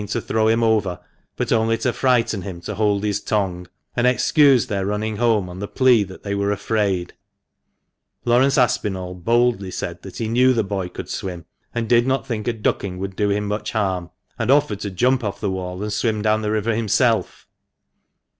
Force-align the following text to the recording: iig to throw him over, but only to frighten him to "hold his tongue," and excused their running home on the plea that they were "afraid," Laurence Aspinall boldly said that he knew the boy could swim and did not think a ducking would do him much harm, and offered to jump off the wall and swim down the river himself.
iig 0.01 0.09
to 0.09 0.19
throw 0.19 0.47
him 0.47 0.63
over, 0.63 0.99
but 1.35 1.51
only 1.51 1.77
to 1.77 1.93
frighten 1.93 2.41
him 2.41 2.59
to 2.59 2.73
"hold 2.73 3.03
his 3.03 3.21
tongue," 3.21 3.67
and 3.95 4.07
excused 4.07 4.67
their 4.67 4.83
running 4.83 5.17
home 5.17 5.47
on 5.47 5.59
the 5.59 5.67
plea 5.67 6.01
that 6.01 6.23
they 6.23 6.33
were 6.33 6.51
"afraid," 6.51 7.13
Laurence 8.25 8.57
Aspinall 8.57 9.13
boldly 9.13 9.69
said 9.69 10.01
that 10.01 10.17
he 10.17 10.27
knew 10.27 10.53
the 10.53 10.63
boy 10.63 10.89
could 10.89 11.07
swim 11.07 11.45
and 11.71 11.87
did 11.87 12.07
not 12.07 12.25
think 12.25 12.47
a 12.47 12.53
ducking 12.53 12.97
would 12.97 13.15
do 13.15 13.29
him 13.29 13.45
much 13.45 13.73
harm, 13.73 14.09
and 14.39 14.49
offered 14.49 14.79
to 14.79 14.89
jump 14.89 15.23
off 15.23 15.39
the 15.39 15.51
wall 15.51 15.83
and 15.83 15.93
swim 15.93 16.23
down 16.23 16.41
the 16.41 16.49
river 16.49 16.73
himself. 16.73 17.47